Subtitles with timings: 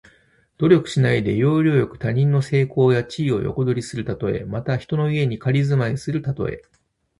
[0.57, 4.45] 努力しないで、要領よく他人の成功や地位を横取りするたとえ。
[4.45, 6.63] また、人の家に仮住まいするたとえ。